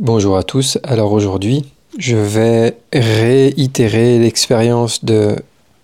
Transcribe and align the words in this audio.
Bonjour 0.00 0.36
à 0.36 0.44
tous, 0.44 0.78
alors 0.84 1.10
aujourd'hui 1.10 1.64
je 1.98 2.14
vais 2.14 2.78
réitérer 2.92 4.20
l'expérience 4.20 5.04
de 5.04 5.34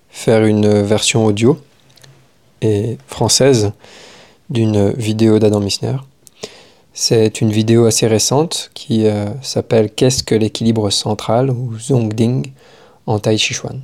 faire 0.08 0.44
une 0.44 0.82
version 0.82 1.26
audio 1.26 1.58
et 2.62 2.96
française 3.08 3.72
d'une 4.50 4.90
vidéo 4.90 5.40
d'Adam 5.40 5.58
Missner. 5.58 5.96
C'est 6.92 7.40
une 7.40 7.50
vidéo 7.50 7.86
assez 7.86 8.06
récente 8.06 8.70
qui 8.72 9.08
euh, 9.08 9.26
s'appelle 9.42 9.90
Qu'est-ce 9.90 10.22
que 10.22 10.36
l'équilibre 10.36 10.90
central 10.90 11.50
ou 11.50 11.76
Zongding 11.76 12.52
en 13.06 13.18
Tai. 13.18 13.36
Je 13.36 13.74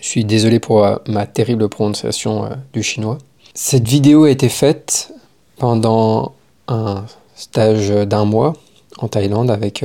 suis 0.00 0.24
désolé 0.24 0.58
pour 0.58 0.84
euh, 0.84 0.96
ma 1.06 1.26
terrible 1.26 1.68
prononciation 1.68 2.46
euh, 2.46 2.48
du 2.72 2.82
chinois. 2.82 3.18
Cette 3.54 3.86
vidéo 3.86 4.24
a 4.24 4.30
été 4.30 4.48
faite 4.48 5.12
pendant 5.58 6.32
un 6.66 7.04
stage 7.36 7.90
d'un 7.90 8.24
mois 8.24 8.54
en 8.98 9.08
Thaïlande 9.08 9.50
avec 9.50 9.84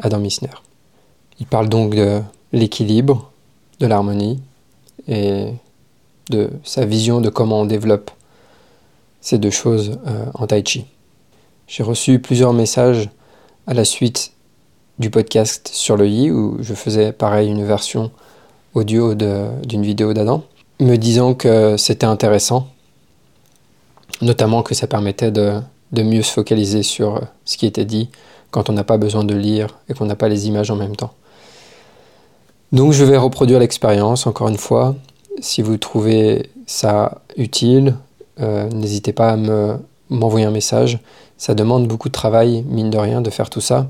Adam 0.00 0.18
Missner. 0.18 0.50
Il 1.40 1.46
parle 1.46 1.68
donc 1.68 1.94
de 1.94 2.20
l'équilibre, 2.52 3.30
de 3.80 3.86
l'harmonie 3.86 4.40
et 5.08 5.48
de 6.30 6.50
sa 6.62 6.84
vision 6.84 7.20
de 7.20 7.28
comment 7.28 7.60
on 7.62 7.64
développe 7.64 8.10
ces 9.20 9.38
deux 9.38 9.50
choses 9.50 9.98
en 10.34 10.46
Tai 10.46 10.62
Chi. 10.64 10.84
J'ai 11.66 11.82
reçu 11.82 12.18
plusieurs 12.18 12.52
messages 12.52 13.08
à 13.66 13.74
la 13.74 13.84
suite 13.84 14.32
du 14.98 15.10
podcast 15.10 15.70
sur 15.72 15.96
le 15.96 16.06
Yi 16.06 16.30
où 16.30 16.58
je 16.60 16.74
faisais 16.74 17.12
pareil 17.12 17.48
une 17.48 17.64
version 17.64 18.10
audio 18.74 19.14
d'une 19.14 19.82
vidéo 19.82 20.12
d'Adam, 20.12 20.42
me 20.80 20.96
disant 20.96 21.34
que 21.34 21.76
c'était 21.76 22.06
intéressant, 22.06 22.68
notamment 24.20 24.62
que 24.62 24.74
ça 24.74 24.86
permettait 24.86 25.30
de, 25.30 25.60
de, 25.92 26.02
mieux 26.02 26.22
se 26.22 26.32
focaliser 26.32 26.82
sur 26.82 27.20
ce 27.44 27.56
qui 27.56 27.66
était 27.66 27.84
dit 27.84 28.08
quand 28.52 28.70
on 28.70 28.74
n'a 28.74 28.84
pas 28.84 28.98
besoin 28.98 29.24
de 29.24 29.34
lire 29.34 29.78
et 29.88 29.94
qu'on 29.94 30.06
n'a 30.06 30.14
pas 30.14 30.28
les 30.28 30.46
images 30.46 30.70
en 30.70 30.76
même 30.76 30.94
temps. 30.94 31.14
Donc 32.70 32.92
je 32.92 33.04
vais 33.04 33.16
reproduire 33.16 33.58
l'expérience 33.58 34.26
encore 34.26 34.48
une 34.48 34.56
fois. 34.56 34.94
Si 35.40 35.60
vous 35.60 35.76
trouvez 35.78 36.50
ça 36.66 37.22
utile, 37.36 37.96
euh, 38.40 38.68
n'hésitez 38.70 39.12
pas 39.12 39.32
à 39.32 39.36
m'envoyer 40.10 40.46
un 40.46 40.50
message. 40.50 41.00
Ça 41.36 41.54
demande 41.54 41.88
beaucoup 41.88 42.08
de 42.08 42.12
travail, 42.14 42.64
mine 42.68 42.90
de 42.90 42.98
rien, 42.98 43.20
de 43.20 43.30
faire 43.30 43.50
tout 43.50 43.60
ça, 43.60 43.88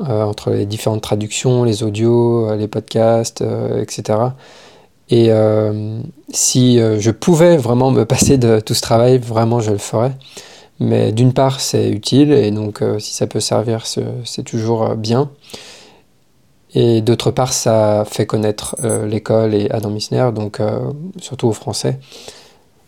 euh, 0.00 0.22
entre 0.22 0.50
les 0.50 0.66
différentes 0.66 1.02
traductions, 1.02 1.64
les 1.64 1.82
audios, 1.82 2.48
euh, 2.48 2.56
les 2.56 2.68
podcasts, 2.68 3.44
etc. 3.78 4.18
Et 5.10 5.30
si 6.32 6.78
je 6.78 7.10
pouvais 7.10 7.58
vraiment 7.58 7.90
me 7.90 8.04
passer 8.14 8.38
de 8.38 8.60
tout 8.60 8.72
ce 8.72 8.80
travail, 8.80 9.18
vraiment 9.18 9.60
je 9.60 9.72
le 9.72 9.78
ferais. 9.78 10.12
Mais 10.80 11.12
d'une 11.12 11.32
part, 11.32 11.60
c'est 11.60 11.90
utile, 11.90 12.32
et 12.32 12.50
donc 12.50 12.82
si 12.98 13.14
ça 13.14 13.26
peut 13.26 13.40
servir, 13.40 13.86
c'est 13.86 14.42
toujours 14.42 14.96
bien. 14.96 15.30
Et 16.74 17.02
d'autre 17.02 17.30
part, 17.30 17.52
ça 17.52 18.04
fait 18.08 18.26
connaître 18.26 18.76
l'école 19.06 19.54
et 19.54 19.70
Adam 19.70 19.90
Missner, 19.90 20.30
donc 20.34 20.60
surtout 21.20 21.46
aux 21.48 21.52
Français, 21.52 22.00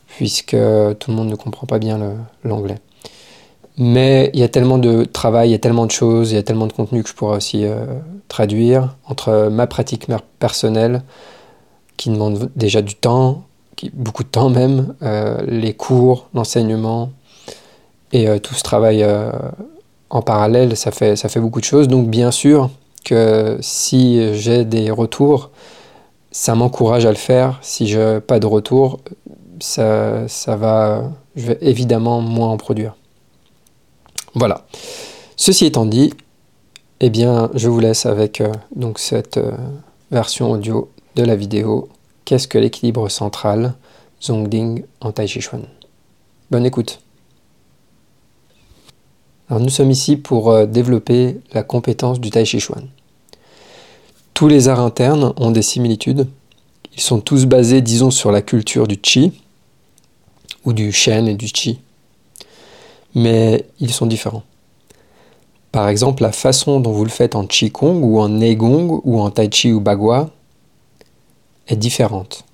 puisque 0.08 0.56
tout 0.98 1.10
le 1.10 1.14
monde 1.14 1.28
ne 1.28 1.36
comprend 1.36 1.66
pas 1.66 1.78
bien 1.78 2.00
l'anglais. 2.42 2.78
Mais 3.76 4.30
il 4.34 4.40
y 4.40 4.44
a 4.44 4.48
tellement 4.48 4.78
de 4.78 5.04
travail, 5.04 5.48
il 5.48 5.52
y 5.52 5.56
a 5.56 5.58
tellement 5.58 5.86
de 5.86 5.90
choses, 5.90 6.30
il 6.30 6.36
y 6.36 6.38
a 6.38 6.42
tellement 6.42 6.68
de 6.68 6.72
contenu 6.72 7.02
que 7.02 7.08
je 7.08 7.14
pourrais 7.14 7.36
aussi 7.38 7.64
euh, 7.64 7.86
traduire 8.28 8.96
entre 9.06 9.48
ma 9.50 9.66
pratique 9.66 10.06
personnelle 10.38 11.02
qui 11.96 12.10
demande 12.10 12.50
déjà 12.54 12.82
du 12.82 12.94
temps, 12.94 13.42
qui, 13.74 13.90
beaucoup 13.92 14.22
de 14.22 14.28
temps 14.28 14.48
même, 14.48 14.94
euh, 15.02 15.42
les 15.46 15.74
cours, 15.74 16.28
l'enseignement 16.34 17.10
et 18.14 18.26
euh, 18.28 18.38
tout 18.38 18.54
ce 18.54 18.62
travail 18.62 19.06
en 20.08 20.22
parallèle, 20.22 20.76
ça 20.76 20.90
fait, 20.90 21.40
beaucoup 21.40 21.60
de 21.60 21.64
choses. 21.64 21.88
Donc 21.88 22.08
bien 22.08 22.30
sûr 22.30 22.70
que 23.04 23.58
si 23.60 24.34
j'ai 24.34 24.64
des 24.64 24.90
retours, 24.90 25.50
ça 26.30 26.54
m'encourage 26.54 27.04
à 27.04 27.10
le 27.10 27.16
faire. 27.16 27.58
Si 27.60 27.86
je 27.86 28.20
pas 28.20 28.40
de 28.40 28.46
retour, 28.46 29.00
ça, 29.60 30.26
va, 30.56 31.04
je 31.36 31.46
vais 31.48 31.58
évidemment 31.60 32.20
moins 32.20 32.48
en 32.48 32.56
produire. 32.56 32.94
Voilà. 34.34 34.66
Ceci 35.36 35.66
étant 35.66 35.86
dit, 35.86 36.12
eh 37.00 37.10
bien, 37.10 37.50
je 37.54 37.68
vous 37.68 37.80
laisse 37.80 38.06
avec 38.06 38.40
euh, 38.40 38.52
donc 38.74 38.98
cette 38.98 39.36
euh, 39.36 39.52
version 40.10 40.50
audio 40.50 40.90
de 41.16 41.24
la 41.24 41.36
vidéo. 41.36 41.88
Qu'est-ce 42.24 42.48
que 42.48 42.58
l'équilibre 42.58 43.08
central 43.08 43.74
Zongding 44.22 44.84
en 45.00 45.12
Tai 45.12 45.26
Chi 45.26 45.40
Chuan? 45.40 45.62
Bonne 46.50 46.66
écoute. 46.66 47.03
Nous 49.50 49.68
sommes 49.68 49.90
ici 49.90 50.16
pour 50.16 50.50
euh, 50.50 50.66
développer 50.66 51.40
la 51.52 51.62
compétence 51.62 52.20
du 52.20 52.30
Tai 52.30 52.44
Chi 52.44 52.60
Chuan. 52.60 52.88
Tous 54.32 54.48
les 54.48 54.68
arts 54.68 54.80
internes 54.80 55.32
ont 55.36 55.50
des 55.50 55.62
similitudes. 55.62 56.26
Ils 56.94 57.02
sont 57.02 57.20
tous 57.20 57.46
basés, 57.46 57.80
disons, 57.80 58.10
sur 58.10 58.32
la 58.32 58.42
culture 58.42 58.88
du 58.88 58.96
Qi 58.96 59.32
ou 60.64 60.72
du 60.72 60.92
Shen 60.92 61.28
et 61.28 61.34
du 61.34 61.46
Qi 61.46 61.78
mais 63.14 63.66
ils 63.80 63.92
sont 63.92 64.06
différents. 64.06 64.42
Par 65.72 65.88
exemple, 65.88 66.22
la 66.22 66.32
façon 66.32 66.80
dont 66.80 66.92
vous 66.92 67.04
le 67.04 67.10
faites 67.10 67.34
en 67.34 67.46
Qigong 67.46 68.02
ou 68.02 68.20
en 68.20 68.28
Neigong 68.28 69.00
ou 69.04 69.20
en 69.20 69.30
Tai 69.30 69.48
Chi 69.50 69.72
ou 69.72 69.80
Bagua 69.80 70.30
est 71.66 71.76
différente. 71.76 72.44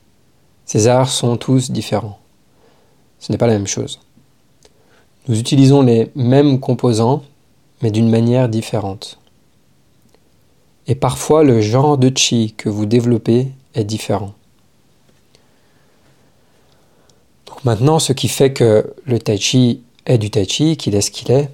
Ces 0.65 0.87
arts 0.87 1.11
sont 1.11 1.37
tous 1.37 1.71
différents. 1.71 2.19
Ce 3.19 3.33
n'est 3.33 3.39
pas 3.39 3.47
la 3.47 3.55
même 3.55 3.67
chose. 3.67 4.00
Nous 5.28 5.38
utilisons 5.38 5.82
les 5.82 6.10
mêmes 6.14 6.60
composants, 6.60 7.22
mais 7.82 7.91
d'une 7.91 8.10
manière 8.10 8.48
différente. 8.48 9.19
Et 10.86 10.94
parfois, 10.94 11.44
le 11.44 11.60
genre 11.60 11.98
de 11.98 12.10
chi 12.14 12.54
que 12.56 12.69
vous 12.69 12.86
développez 12.86 13.48
est 13.75 13.84
différent. 13.84 14.34
Maintenant, 17.64 17.98
ce 17.98 18.14
qui 18.14 18.28
fait 18.28 18.53
que 18.53 18.94
le 19.04 19.19
tai 19.19 19.36
chi 19.36 19.82
est 20.06 20.16
du 20.16 20.31
tai 20.31 20.47
chi, 20.47 20.76
qu'il 20.78 20.94
est 20.94 21.03
ce 21.03 21.10
qu'il 21.10 21.31
est, 21.31 21.50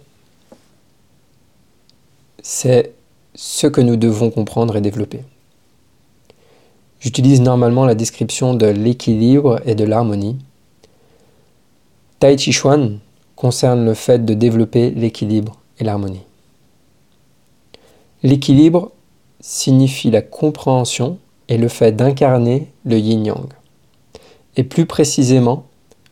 c'est 2.42 2.92
ce 3.34 3.66
que 3.66 3.80
nous 3.80 3.96
devons 3.96 4.30
comprendre 4.30 4.76
et 4.76 4.80
développer. 4.80 5.22
J'utilise 7.00 7.40
normalement 7.40 7.84
la 7.84 7.94
description 7.94 8.54
de 8.54 8.66
l'équilibre 8.66 9.60
et 9.66 9.74
de 9.74 9.84
l'harmonie. 9.84 10.36
Tai 12.20 12.38
Chi 12.38 12.52
Chuan 12.52 12.98
concerne 13.36 13.84
le 13.84 13.94
fait 13.94 14.24
de 14.24 14.34
développer 14.34 14.90
l'équilibre 14.90 15.56
et 15.78 15.84
l'harmonie. 15.84 16.22
L'équilibre 18.22 18.90
signifie 19.40 20.10
la 20.10 20.22
compréhension 20.22 21.18
et 21.48 21.58
le 21.58 21.68
fait 21.68 21.92
d'incarner 21.92 22.72
le 22.84 22.98
yin-yang, 22.98 23.46
et 24.56 24.64
plus 24.64 24.86
précisément 24.86 25.66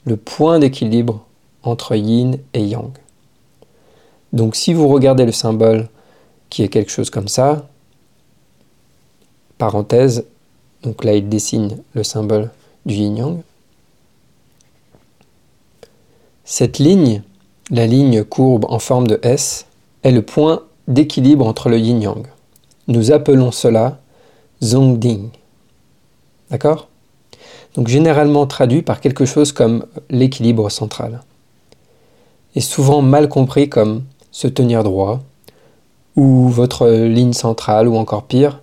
le 0.05 0.17
point 0.17 0.59
d'équilibre 0.59 1.25
entre 1.63 1.97
yin 1.97 2.37
et 2.53 2.63
yang. 2.63 2.93
Donc 4.33 4.55
si 4.55 4.75
vous 4.75 4.87
regardez 4.87 5.25
le 5.25 5.33
symbole 5.33 5.89
qui 6.51 6.63
est 6.63 6.69
quelque 6.69 6.91
chose 6.91 7.11
comme 7.11 7.29
ça, 7.29 7.69
parenthèse, 9.57 10.27
donc 10.83 11.05
là 11.05 11.15
il 11.15 11.29
dessine 11.29 11.79
le 11.95 12.05
symbole 12.05 12.51
du 12.85 12.95
yin-yang, 12.95 13.41
cette 16.45 16.79
ligne, 16.79 17.23
la 17.71 17.87
ligne 17.87 18.25
courbe 18.25 18.67
en 18.69 18.79
forme 18.79 19.07
de 19.07 19.19
S, 19.23 19.67
est 20.03 20.11
le 20.11 20.23
point 20.23 20.63
d'équilibre 20.89 21.47
entre 21.47 21.69
le 21.69 21.79
yin-yang. 21.79 22.27
Nous 22.89 23.13
appelons 23.13 23.51
cela 23.51 23.99
Zongding. 24.63 25.31
D'accord? 26.51 26.89
Donc 27.75 27.89
généralement 27.89 28.47
traduit 28.47 28.83
par 28.83 29.01
quelque 29.01 29.25
chose 29.25 29.53
comme 29.53 29.87
l'équilibre 30.11 30.71
central 30.71 31.23
est 32.55 32.61
souvent 32.61 33.03
mal 33.03 33.29
compris 33.29 33.69
comme 33.69 34.05
se 34.31 34.47
tenir 34.47 34.85
droit, 34.85 35.21
ou 36.17 36.49
votre 36.49 36.89
ligne 36.89 37.33
centrale, 37.33 37.89
ou 37.89 37.97
encore 37.97 38.25
pire, 38.25 38.61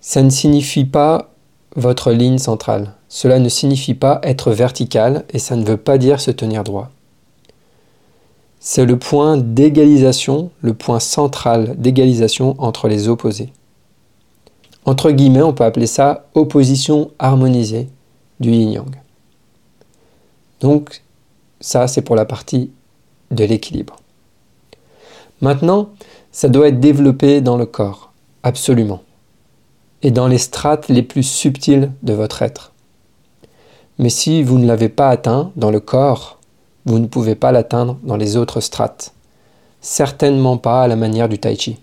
ça 0.00 0.22
ne 0.22 0.30
signifie 0.30 0.84
pas 0.84 1.30
votre 1.74 2.12
ligne 2.12 2.38
centrale. 2.38 2.92
Cela 3.08 3.38
ne 3.38 3.48
signifie 3.48 3.94
pas 3.94 4.20
être 4.22 4.50
vertical 4.52 5.24
et 5.32 5.38
ça 5.38 5.56
ne 5.56 5.64
veut 5.64 5.76
pas 5.76 5.98
dire 5.98 6.20
se 6.20 6.30
tenir 6.30 6.64
droit. 6.64 6.90
c'est 8.68 8.84
le 8.84 8.98
point 8.98 9.36
d'égalisation, 9.36 10.50
le 10.60 10.74
point 10.74 10.98
central 10.98 11.76
d'égalisation 11.78 12.56
entre 12.58 12.88
les 12.88 13.08
opposés. 13.08 13.52
Entre 14.84 15.12
guillemets, 15.12 15.42
on 15.42 15.52
peut 15.52 15.62
appeler 15.62 15.86
ça 15.86 16.26
opposition 16.34 17.12
harmonisée 17.20 17.88
du 18.40 18.50
yin-yang. 18.50 18.96
Donc, 20.60 21.02
ça, 21.60 21.86
c'est 21.86 22.02
pour 22.02 22.16
la 22.16 22.24
partie 22.24 22.72
de 23.30 23.44
l'équilibre. 23.44 23.96
Maintenant, 25.40 25.90
ça 26.32 26.48
doit 26.48 26.66
être 26.66 26.80
développé 26.80 27.40
dans 27.40 27.56
le 27.56 27.66
corps, 27.66 28.12
absolument, 28.42 29.02
et 30.02 30.10
dans 30.10 30.26
les 30.26 30.38
strates 30.38 30.88
les 30.88 31.04
plus 31.04 31.22
subtiles 31.22 31.92
de 32.02 32.14
votre 32.14 32.42
être. 32.42 32.72
Mais 33.98 34.10
si 34.10 34.42
vous 34.42 34.58
ne 34.58 34.66
l'avez 34.66 34.88
pas 34.88 35.08
atteint 35.08 35.52
dans 35.56 35.70
le 35.70 35.80
corps, 35.80 36.38
vous 36.84 36.98
ne 36.98 37.06
pouvez 37.06 37.34
pas 37.34 37.52
l'atteindre 37.52 37.98
dans 38.02 38.16
les 38.16 38.36
autres 38.36 38.60
strates. 38.60 39.12
Certainement 39.80 40.56
pas 40.56 40.82
à 40.82 40.88
la 40.88 40.96
manière 40.96 41.28
du 41.28 41.38
tai 41.38 41.56
chi. 41.56 41.78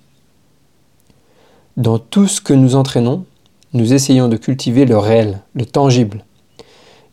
Dans 1.76 1.98
tout 1.98 2.28
ce 2.28 2.40
que 2.40 2.54
nous 2.54 2.76
entraînons, 2.76 3.26
nous 3.74 3.94
essayons 3.94 4.28
de 4.28 4.38
cultiver 4.38 4.86
le 4.86 4.98
réel, 4.98 5.42
le 5.56 5.66
tangible, 5.66 6.24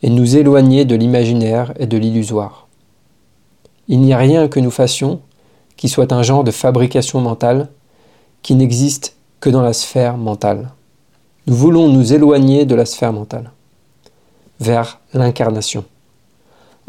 et 0.03 0.11
nous 0.11 0.37
éloigner 0.37 0.85
de 0.85 0.95
l'imaginaire 0.95 1.73
et 1.79 1.87
de 1.87 1.97
l'illusoire. 1.97 2.69
Il 3.89 4.01
n'y 4.01 4.13
a 4.13 4.19
rien 4.19 4.49
que 4.49 4.61
nous 4.61 4.71
fassions 4.71 5.21
qui 5.77 5.89
soit 5.89 6.13
un 6.13 6.23
genre 6.23 6.45
de 6.45 6.51
fabrication 6.51 7.21
mentale 7.21 7.69
qui 8.43 8.55
n'existe 8.55 9.17
que 9.41 9.49
dans 9.49 9.63
la 9.63 9.73
sphère 9.73 10.19
mentale. 10.19 10.71
Nous 11.47 11.55
voulons 11.55 11.89
nous 11.89 12.13
éloigner 12.13 12.67
de 12.67 12.75
la 12.75 12.85
sphère 12.85 13.15
mentale, 13.15 13.51
vers 14.61 15.01
l'incarnation 15.15 15.85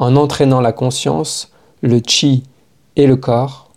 en 0.02 0.16
entraînant 0.16 0.62
la 0.62 0.72
conscience, 0.72 1.52
le 1.82 2.02
chi 2.06 2.44
et 2.96 3.06
le 3.06 3.16
corps, 3.16 3.70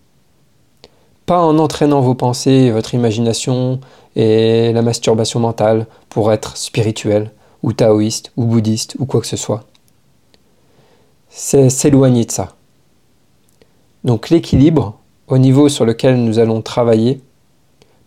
pas 1.27 1.41
en 1.41 1.59
entraînant 1.59 2.01
vos 2.01 2.15
pensées, 2.15 2.71
votre 2.71 2.95
imagination 2.95 3.79
et 4.17 4.73
la 4.73 4.81
masturbation 4.81 5.39
mentale 5.39 5.87
pour 6.09 6.33
être 6.33 6.57
spirituel 6.57 7.31
ou 7.63 7.75
taoïste 7.75 8.33
ou 8.37 8.45
bouddhiste 8.45 8.97
ou 8.99 9.05
quoi 9.05 9.21
que 9.21 9.27
ce 9.27 9.37
soit. 9.37 9.65
C'est 11.29 11.69
s'éloigner 11.69 12.25
de 12.25 12.31
ça. 12.31 12.55
Donc 14.03 14.31
l'équilibre, 14.31 14.99
au 15.29 15.37
niveau 15.37 15.69
sur 15.69 15.85
lequel 15.85 16.23
nous 16.23 16.39
allons 16.39 16.63
travailler, 16.63 17.21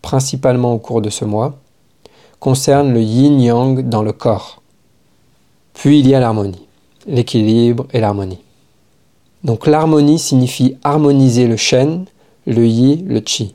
principalement 0.02 0.72
au 0.72 0.78
cours 0.78 1.02
de 1.02 1.10
ce 1.10 1.24
mois, 1.24 1.54
concerne 2.40 2.92
le 2.92 3.00
yin-yang 3.00 3.88
dans 3.88 4.02
le 4.02 4.12
corps. 4.12 4.60
Puis 5.78 6.00
il 6.00 6.08
y 6.08 6.14
a 6.16 6.18
l'harmonie 6.18 6.66
l'équilibre 7.06 7.86
et 7.92 8.00
l'harmonie. 8.00 8.40
Donc 9.44 9.68
l'harmonie 9.68 10.18
signifie 10.18 10.76
harmoniser 10.82 11.46
le 11.46 11.56
shen, 11.56 12.04
le 12.46 12.66
yi, 12.66 12.96
le 13.06 13.22
chi. 13.24 13.54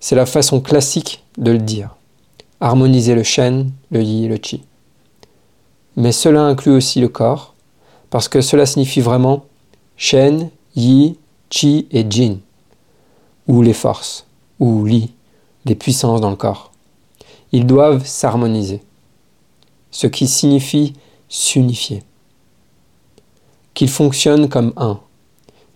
C'est 0.00 0.16
la 0.16 0.26
façon 0.26 0.60
classique 0.60 1.24
de 1.38 1.52
le 1.52 1.58
dire. 1.58 1.94
Harmoniser 2.60 3.14
le 3.14 3.22
shen, 3.22 3.70
le 3.92 4.02
yi, 4.02 4.26
le 4.26 4.36
chi. 4.36 4.64
Mais 5.94 6.10
cela 6.10 6.42
inclut 6.42 6.72
aussi 6.72 7.00
le 7.00 7.08
corps, 7.08 7.54
parce 8.10 8.28
que 8.28 8.40
cela 8.40 8.66
signifie 8.66 9.00
vraiment 9.00 9.44
shen, 9.96 10.50
yi, 10.74 11.16
chi 11.48 11.86
et 11.92 12.04
jin, 12.10 12.38
ou 13.46 13.62
les 13.62 13.72
forces, 13.72 14.26
ou 14.58 14.84
li, 14.84 15.12
les 15.64 15.76
puissances 15.76 16.20
dans 16.20 16.30
le 16.30 16.36
corps. 16.36 16.72
Ils 17.52 17.66
doivent 17.66 18.04
s'harmoniser, 18.04 18.82
ce 19.90 20.06
qui 20.06 20.26
signifie 20.26 20.94
s'unifier 21.28 22.02
qu'ils 23.76 23.90
fonctionnent 23.90 24.48
comme 24.48 24.72
un. 24.76 24.98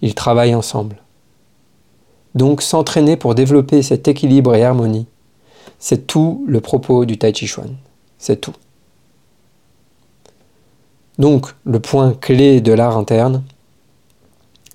Ils 0.01 0.15
travaillent 0.15 0.55
ensemble. 0.55 0.97
Donc 2.35 2.63
s'entraîner 2.63 3.17
pour 3.17 3.35
développer 3.35 3.83
cet 3.83 4.09
équilibre 4.09 4.55
et 4.55 4.65
harmonie, 4.65 5.07
c'est 5.79 6.07
tout 6.07 6.43
le 6.49 6.61
propos 6.61 7.05
du 7.05 7.19
Tai 7.19 7.33
Chi 7.35 7.47
Chuan. 7.47 7.77
C'est 8.19 8.41
tout. 8.41 8.55
Donc 11.19 11.55
le 11.65 11.79
point 11.79 12.15
clé 12.15 12.63
de 12.63 12.73
l'art 12.73 12.97
interne, 12.97 13.45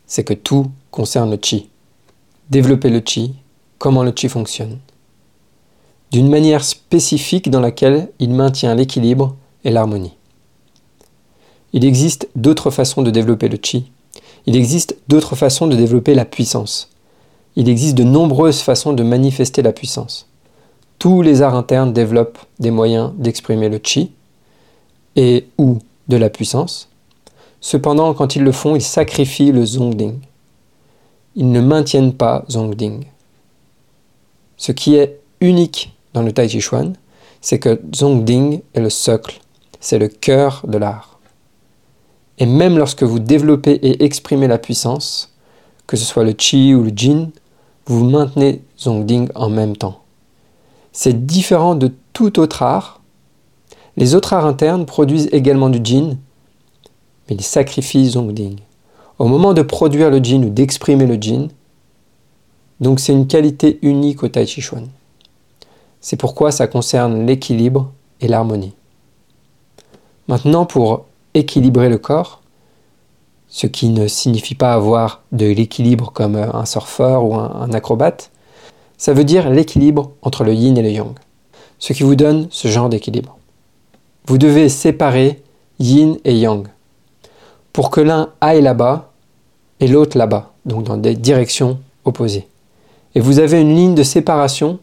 c'est 0.06 0.24
que 0.24 0.36
tout 0.36 0.72
concerne 0.92 1.32
le 1.32 1.40
chi. 1.42 1.70
Développer 2.52 2.92
le 2.92 3.02
chi, 3.04 3.34
comment 3.80 4.04
le 4.04 4.14
chi 4.16 4.30
fonctionne. 4.30 4.78
D'une 6.12 6.30
manière 6.30 6.64
spécifique 6.64 7.50
dans 7.50 7.60
laquelle 7.60 8.10
il 8.20 8.30
maintient 8.32 8.76
l'équilibre 8.76 9.36
et 9.64 9.72
l'harmonie. 9.72 10.14
Il 11.74 11.84
existe 11.84 12.30
d'autres 12.36 12.70
façons 12.70 13.02
de 13.02 13.12
développer 13.12 13.50
le 13.50 13.58
chi. 13.62 13.92
Il 14.46 14.56
existe 14.56 14.98
d'autres 15.08 15.36
façons 15.36 15.68
de 15.68 15.76
développer 15.76 16.14
la 16.14 16.26
puissance. 16.26 16.90
Il 17.56 17.68
existe 17.68 17.96
de 17.96 18.04
nombreuses 18.04 18.62
façons 18.62 18.94
de 18.94 19.04
manifester 19.04 19.62
la 19.62 19.74
puissance. 19.74 20.28
Tous 21.00 21.22
les 21.22 21.42
arts 21.42 21.56
internes 21.56 21.94
développent 21.94 22.40
des 22.60 22.72
moyens 22.72 23.12
d'exprimer 23.18 23.70
le 23.70 23.80
chi 23.84 24.12
et 25.16 25.48
ou 25.58 25.80
de 26.08 26.18
la 26.18 26.30
puissance. 26.30 26.90
Cependant, 27.62 28.14
quand 28.14 28.36
ils 28.36 28.44
le 28.44 28.52
font, 28.52 28.76
ils 28.76 28.82
sacrifient 28.82 29.52
le 29.52 29.66
zongding. 29.66 30.20
Ils 31.36 31.52
ne 31.52 31.62
maintiennent 31.62 32.14
pas 32.14 32.46
zongding. 32.50 33.06
Ce 34.58 34.72
qui 34.72 34.96
est 34.96 35.20
unique 35.42 35.95
dans 36.16 36.24
le 36.24 36.32
Tai 36.32 36.48
Chi 36.48 36.62
Chuan, 36.62 36.94
c'est 37.42 37.60
que 37.60 37.80
zongding 37.94 38.62
est 38.74 38.80
le 38.80 38.90
socle, 38.90 39.42
c'est 39.82 40.00
le 40.00 40.08
cœur 40.08 40.64
de 40.66 40.78
l'art. 40.78 41.20
Et 42.40 42.46
même 42.46 42.78
lorsque 42.78 43.04
vous 43.04 43.20
développez 43.20 43.74
et 43.74 44.04
exprimez 44.04 44.48
la 44.48 44.58
puissance, 44.58 45.36
que 45.88 45.98
ce 45.98 46.06
soit 46.06 46.24
le 46.24 46.34
chi 46.38 46.74
ou 46.74 46.84
le 46.84 46.92
jin, 46.96 47.30
vous 47.86 48.10
maintenez 48.10 48.64
Zongding 48.80 49.30
en 49.36 49.50
même 49.50 49.78
temps. 49.78 50.02
C'est 50.92 51.26
différent 51.26 51.76
de 51.76 51.92
tout 52.14 52.40
autre 52.40 52.64
art. 52.64 53.02
Les 53.96 54.16
autres 54.16 54.34
arts 54.34 54.46
internes 54.46 54.86
produisent 54.86 55.30
également 55.32 55.70
du 55.70 55.80
jin, 55.84 56.18
mais 57.30 57.36
ils 57.36 57.44
sacrifient 57.44 58.10
Zongding. 58.10 58.58
Au 59.20 59.28
moment 59.28 59.54
de 59.54 59.62
produire 59.62 60.10
le 60.10 60.24
jin 60.24 60.44
ou 60.44 60.50
d'exprimer 60.50 61.06
le 61.06 61.22
jin, 61.22 61.50
donc 62.80 63.00
c'est 63.00 63.14
une 63.14 63.28
qualité 63.28 63.80
unique 63.82 64.24
au 64.24 64.30
Tai 64.30 64.46
Chi 64.46 64.62
Chuan. 64.62 64.88
C'est 66.06 66.18
pourquoi 66.18 66.52
ça 66.52 66.68
concerne 66.68 67.26
l'équilibre 67.26 67.92
et 68.22 68.28
l'harmonie. 68.28 68.76
Maintenant, 70.28 70.68
pour 70.68 71.06
équilibrer 71.34 71.90
le 71.90 71.98
corps, 71.98 72.44
ce 73.48 73.66
qui 73.66 73.90
ne 73.90 74.08
signifie 74.08 74.54
pas 74.54 74.74
avoir 74.76 75.24
de 75.32 75.48
l'équilibre 75.48 76.12
comme 76.12 76.36
un 76.36 76.66
surfeur 76.66 77.26
ou 77.26 77.34
un, 77.34 77.74
acrobate. 77.74 78.30
Ça 79.00 79.14
veut 79.14 79.24
dire 79.24 79.50
l'équilibre 79.50 80.12
entre 80.22 80.44
le 80.44 80.54
yin 80.54 80.78
et 80.78 80.84
le 80.84 80.92
yang, 80.92 81.16
ce 81.80 81.94
qui 81.94 82.04
vous 82.04 82.16
donne 82.16 82.50
ce 82.52 82.68
genre 82.68 82.90
d'équilibre. 82.90 83.40
Vous 84.28 84.38
devez 84.38 84.70
séparer 84.70 85.42
yin 85.80 86.18
et 86.24 86.38
yang 86.38 86.68
pour 87.74 87.90
que 87.90 88.02
l'un 88.02 88.30
aille 88.42 88.62
là-bas 88.62 89.12
et 89.80 89.88
l'autre 89.88 90.20
là-bas, 90.20 90.54
donc 90.68 90.84
dans 90.84 90.98
des 90.98 91.16
directions 91.16 91.80
opposées. 92.04 92.48
Et 93.16 93.20
vous 93.20 93.40
avez 93.40 93.60
une 93.60 93.76
ligne 93.76 93.96
de 93.96 94.04
séparation 94.04 94.78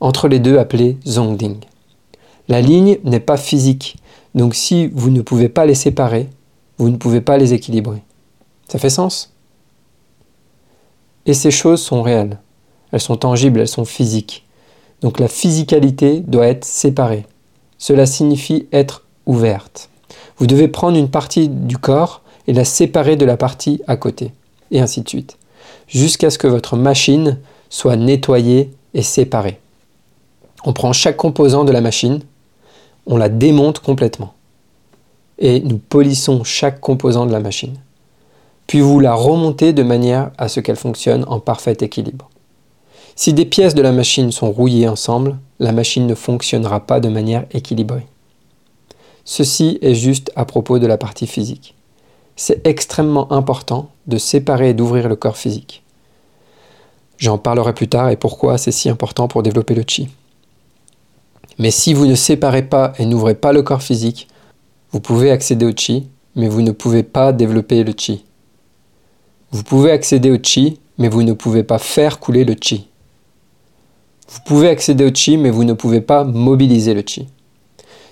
entre 0.00 0.28
les 0.28 0.38
deux 0.38 0.58
appelée 0.58 0.98
zongding. 1.06 1.56
La 2.48 2.60
ligne 2.60 2.98
n'est 3.04 3.20
pas 3.20 3.36
physique, 3.36 3.96
donc 4.34 4.54
si 4.54 4.88
vous 4.88 5.10
ne 5.10 5.22
pouvez 5.22 5.48
pas 5.48 5.66
les 5.66 5.74
séparer, 5.74 6.28
vous 6.78 6.90
ne 6.90 6.96
pouvez 6.96 7.20
pas 7.20 7.38
les 7.38 7.54
équilibrer. 7.54 8.02
Ça 8.68 8.78
fait 8.78 8.90
sens? 8.90 9.32
Et 11.24 11.34
ces 11.34 11.50
choses 11.50 11.82
sont 11.82 12.02
réelles. 12.02 12.38
Elles 12.92 13.00
sont 13.00 13.16
tangibles, 13.16 13.60
elles 13.60 13.68
sont 13.68 13.84
physiques. 13.84 14.46
Donc 15.00 15.18
la 15.18 15.28
physicalité 15.28 16.20
doit 16.20 16.46
être 16.46 16.64
séparée. 16.64 17.26
Cela 17.78 18.06
signifie 18.06 18.68
être 18.72 19.04
ouverte. 19.26 19.90
Vous 20.38 20.46
devez 20.46 20.68
prendre 20.68 20.96
une 20.96 21.10
partie 21.10 21.48
du 21.48 21.78
corps 21.78 22.22
et 22.46 22.52
la 22.52 22.64
séparer 22.64 23.16
de 23.16 23.24
la 23.24 23.36
partie 23.36 23.82
à 23.86 23.96
côté, 23.96 24.32
et 24.70 24.80
ainsi 24.80 25.00
de 25.00 25.08
suite, 25.08 25.36
jusqu'à 25.88 26.30
ce 26.30 26.38
que 26.38 26.46
votre 26.46 26.76
machine 26.76 27.38
soit 27.70 27.96
nettoyée 27.96 28.70
et 28.94 29.02
séparée. 29.02 29.58
On 30.66 30.72
prend 30.72 30.92
chaque 30.92 31.16
composant 31.16 31.64
de 31.64 31.70
la 31.70 31.80
machine, 31.80 32.20
on 33.06 33.16
la 33.16 33.28
démonte 33.28 33.78
complètement. 33.78 34.34
Et 35.38 35.60
nous 35.60 35.78
polissons 35.78 36.42
chaque 36.42 36.80
composant 36.80 37.24
de 37.24 37.30
la 37.30 37.38
machine. 37.38 37.76
Puis 38.66 38.80
vous 38.80 38.98
la 38.98 39.14
remontez 39.14 39.72
de 39.72 39.84
manière 39.84 40.32
à 40.38 40.48
ce 40.48 40.58
qu'elle 40.58 40.74
fonctionne 40.74 41.24
en 41.28 41.38
parfait 41.38 41.76
équilibre. 41.82 42.28
Si 43.14 43.32
des 43.32 43.44
pièces 43.44 43.76
de 43.76 43.80
la 43.80 43.92
machine 43.92 44.32
sont 44.32 44.50
rouillées 44.50 44.88
ensemble, 44.88 45.38
la 45.60 45.70
machine 45.70 46.04
ne 46.08 46.16
fonctionnera 46.16 46.80
pas 46.80 46.98
de 46.98 47.08
manière 47.08 47.46
équilibrée. 47.52 48.08
Ceci 49.24 49.78
est 49.82 49.94
juste 49.94 50.32
à 50.34 50.44
propos 50.46 50.80
de 50.80 50.86
la 50.88 50.98
partie 50.98 51.28
physique. 51.28 51.76
C'est 52.34 52.66
extrêmement 52.66 53.32
important 53.32 53.90
de 54.08 54.18
séparer 54.18 54.70
et 54.70 54.74
d'ouvrir 54.74 55.08
le 55.08 55.14
corps 55.14 55.36
physique. 55.36 55.84
J'en 57.18 57.38
parlerai 57.38 57.72
plus 57.72 57.88
tard 57.88 58.10
et 58.10 58.16
pourquoi 58.16 58.58
c'est 58.58 58.72
si 58.72 58.90
important 58.90 59.28
pour 59.28 59.44
développer 59.44 59.76
le 59.76 59.84
chi. 59.86 60.08
Mais 61.58 61.70
si 61.70 61.94
vous 61.94 62.06
ne 62.06 62.14
séparez 62.14 62.62
pas 62.62 62.92
et 62.98 63.06
n'ouvrez 63.06 63.34
pas 63.34 63.52
le 63.52 63.62
corps 63.62 63.82
physique, 63.82 64.28
vous 64.92 65.00
pouvez 65.00 65.30
accéder 65.30 65.66
au 65.66 65.72
chi, 65.74 66.08
mais 66.34 66.48
vous 66.48 66.62
ne 66.62 66.72
pouvez 66.72 67.02
pas 67.02 67.32
développer 67.32 67.82
le 67.82 67.92
chi. 67.96 68.24
Vous 69.52 69.62
pouvez 69.62 69.90
accéder 69.90 70.30
au 70.30 70.38
chi, 70.42 70.80
mais 70.98 71.08
vous 71.08 71.22
ne 71.22 71.32
pouvez 71.32 71.62
pas 71.62 71.78
faire 71.78 72.18
couler 72.18 72.44
le 72.44 72.54
chi. 72.60 72.88
Vous 74.28 74.40
pouvez 74.44 74.68
accéder 74.68 75.04
au 75.04 75.14
chi, 75.14 75.36
mais 75.36 75.50
vous 75.50 75.64
ne 75.64 75.72
pouvez 75.72 76.00
pas 76.00 76.24
mobiliser 76.24 76.94
le 76.94 77.02
chi. 77.06 77.28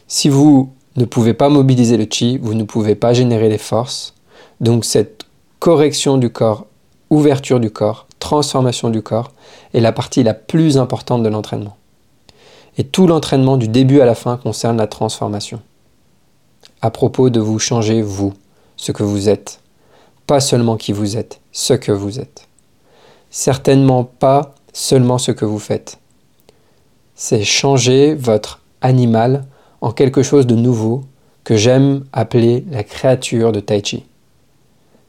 Si 0.07 0.29
vous 0.29 0.73
ne 0.97 1.05
pouvez 1.05 1.35
pas 1.35 1.49
mobiliser 1.49 1.97
le 1.97 2.07
chi, 2.09 2.39
vous 2.39 2.55
ne 2.55 2.65
pouvez 2.65 2.95
pas 2.95 3.13
générer 3.13 3.49
les 3.49 3.59
forces. 3.59 4.15
Donc 4.61 4.85
cette 4.85 5.25
correction 5.59 6.19
du 6.19 6.31
corps, 6.31 6.67
ouverture 7.11 7.61
du 7.61 7.71
corps, 7.71 8.07
transformation 8.21 8.91
du 8.91 9.03
corps 9.03 9.33
est 9.75 9.81
la 9.81 9.93
partie 9.93 10.23
la 10.23 10.35
plus 10.35 10.79
importante 10.79 11.23
de 11.23 11.29
l'entraînement. 11.29 11.77
Et 12.77 12.85
tout 12.85 13.07
l'entraînement 13.07 13.57
du 13.57 13.69
début 13.69 14.01
à 14.01 14.05
la 14.05 14.15
fin 14.15 14.37
concerne 14.37 14.77
la 14.77 14.87
transformation. 14.87 15.61
À 16.83 16.91
propos 16.91 17.31
de 17.31 17.41
vous 17.41 17.59
changer 17.59 18.03
vous, 18.03 18.35
ce 18.77 18.93
que 18.93 19.03
vous 19.03 19.29
êtes. 19.29 19.61
Pas 20.27 20.41
seulement 20.41 20.77
qui 20.77 20.93
vous 20.93 21.17
êtes, 21.17 21.41
ce 21.53 21.75
que 21.75 21.93
vous 21.93 22.19
êtes. 22.19 22.49
Certainement 23.31 24.05
pas 24.05 24.55
seulement 24.73 25.19
ce 25.19 25.33
que 25.33 25.45
vous 25.45 25.59
faites. 25.59 25.99
C'est 27.15 27.45
changer 27.45 28.15
votre 28.15 28.61
animal 28.81 29.45
en 29.81 29.93
quelque 29.93 30.23
chose 30.23 30.47
de 30.47 30.55
nouveau 30.55 31.05
que 31.45 31.57
j'aime 31.57 32.05
appeler 32.13 32.65
la 32.71 32.83
créature 32.83 33.53
de 33.53 33.61
Tai 33.61 33.83
Chi. 33.85 34.05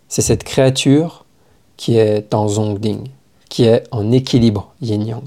C'est 0.07 0.21
cette 0.21 0.43
créature 0.43 1.25
qui 1.77 1.97
est 1.97 2.33
en 2.33 2.47
Zongding, 2.47 3.07
qui 3.49 3.63
est 3.63 3.83
en 3.91 4.11
équilibre 4.11 4.73
yin-yang, 4.81 5.23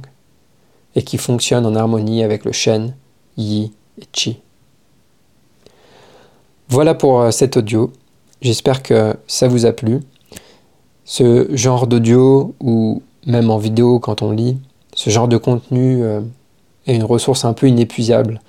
et 0.98 1.02
qui 1.04 1.16
fonctionne 1.16 1.64
en 1.64 1.76
harmonie 1.76 2.24
avec 2.24 2.44
le 2.44 2.50
Shen, 2.50 2.94
Yi 3.36 3.72
et 4.00 4.04
Chi. 4.12 4.40
Voilà 6.68 6.94
pour 6.94 7.20
euh, 7.20 7.30
cet 7.30 7.56
audio. 7.56 7.92
J'espère 8.42 8.82
que 8.82 9.14
ça 9.26 9.46
vous 9.46 9.64
a 9.64 9.72
plu. 9.72 10.00
Ce 11.04 11.48
genre 11.54 11.86
d'audio, 11.86 12.54
ou 12.60 13.02
même 13.26 13.50
en 13.50 13.58
vidéo 13.58 14.00
quand 14.00 14.22
on 14.22 14.32
lit, 14.32 14.58
ce 14.94 15.10
genre 15.10 15.28
de 15.28 15.36
contenu 15.36 16.02
euh, 16.02 16.20
est 16.86 16.94
une 16.94 17.04
ressource 17.04 17.44
un 17.44 17.52
peu 17.52 17.68
inépuisable 17.68 18.40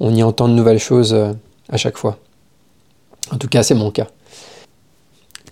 on 0.00 0.14
y 0.14 0.22
entend 0.22 0.48
de 0.48 0.54
nouvelles 0.54 0.78
choses 0.78 1.12
euh, 1.12 1.32
à 1.68 1.76
chaque 1.76 1.98
fois. 1.98 2.16
En 3.30 3.36
tout 3.36 3.48
cas, 3.48 3.62
c'est 3.62 3.74
mon 3.74 3.90
cas. 3.90 4.08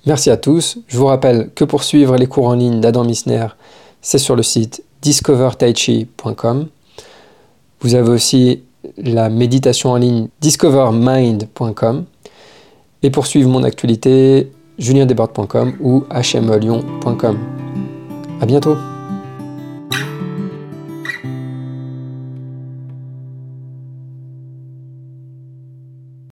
Merci 0.07 0.31
à 0.31 0.39
tous. 0.39 0.79
Je 0.89 0.97
vous 0.97 1.05
rappelle 1.05 1.51
que 1.55 1.65
pour 1.65 1.85
suivre 1.85 2.17
les 2.17 2.27
cours 2.27 2.47
en 2.47 2.55
ligne 2.55 2.81
d'Adam 2.81 3.05
Missner, 3.05 3.47
c'est 4.01 4.19
sur 4.19 4.35
le 4.35 4.43
site 4.43 4.83
discovertaichi.com. 5.03 6.67
Vous 7.81 7.95
avez 7.95 8.11
aussi 8.11 8.63
la 8.97 9.29
méditation 9.29 9.91
en 9.91 9.97
ligne 9.97 10.29
discovermind.com. 10.41 12.05
Et 13.03 13.11
pour 13.11 13.27
suivre 13.27 13.49
mon 13.49 13.63
actualité, 13.63 14.51
juliendesbordes.com 14.79 15.75
ou 15.81 16.05
hmlyon.com. 16.11 17.39
À 18.41 18.47
bientôt! 18.47 18.77